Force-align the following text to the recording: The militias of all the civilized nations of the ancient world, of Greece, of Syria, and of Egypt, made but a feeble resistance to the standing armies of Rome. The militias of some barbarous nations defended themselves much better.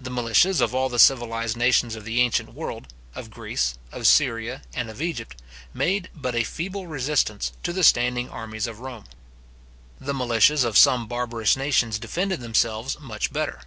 The 0.00 0.10
militias 0.12 0.60
of 0.60 0.76
all 0.76 0.88
the 0.88 1.00
civilized 1.00 1.56
nations 1.56 1.96
of 1.96 2.04
the 2.04 2.20
ancient 2.20 2.54
world, 2.54 2.86
of 3.16 3.30
Greece, 3.32 3.74
of 3.90 4.06
Syria, 4.06 4.62
and 4.74 4.88
of 4.88 5.02
Egypt, 5.02 5.42
made 5.74 6.08
but 6.14 6.36
a 6.36 6.44
feeble 6.44 6.86
resistance 6.86 7.50
to 7.64 7.72
the 7.72 7.82
standing 7.82 8.28
armies 8.30 8.68
of 8.68 8.78
Rome. 8.78 9.06
The 10.00 10.14
militias 10.14 10.62
of 10.62 10.78
some 10.78 11.08
barbarous 11.08 11.56
nations 11.56 11.98
defended 11.98 12.38
themselves 12.42 13.00
much 13.00 13.32
better. 13.32 13.62